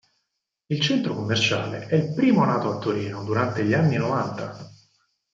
[0.69, 4.67] Il centro commerciale è il primo nato a Torino durante gli anni novanta.